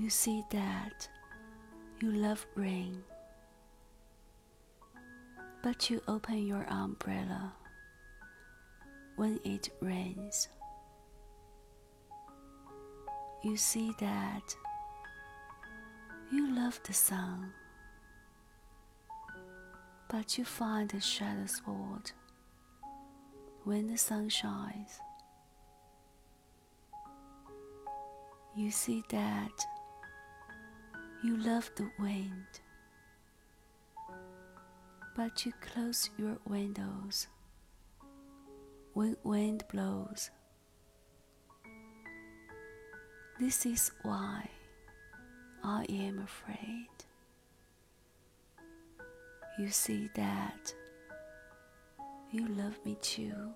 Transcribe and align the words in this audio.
You 0.00 0.08
see 0.08 0.42
that 0.48 1.06
you 2.00 2.10
love 2.10 2.46
rain, 2.54 3.02
but 5.62 5.90
you 5.90 6.00
open 6.08 6.46
your 6.46 6.64
umbrella 6.70 7.52
when 9.16 9.38
it 9.44 9.68
rains. 9.82 10.48
You 13.44 13.58
see 13.58 13.92
that 14.00 14.56
you 16.32 16.50
love 16.56 16.80
the 16.84 16.94
sun, 16.94 17.52
but 20.08 20.38
you 20.38 20.46
find 20.46 20.94
a 20.94 21.00
shadow 21.02 21.44
spot 21.44 22.10
when 23.64 23.88
the 23.88 23.98
sun 23.98 24.30
shines. 24.30 24.98
You 28.56 28.70
see 28.70 29.04
that 29.10 29.52
you 31.22 31.36
love 31.36 31.70
the 31.76 31.90
wind, 31.98 32.60
but 35.14 35.44
you 35.44 35.52
close 35.60 36.08
your 36.16 36.38
windows 36.46 37.26
when 38.94 39.16
wind 39.22 39.64
blows. 39.70 40.30
This 43.38 43.66
is 43.66 43.90
why 44.02 44.48
I 45.62 45.84
am 45.90 46.20
afraid. 46.20 46.88
You 49.58 49.68
see 49.68 50.08
that 50.14 50.72
you 52.32 52.46
love 52.48 52.78
me 52.84 52.96
too. 53.02 53.50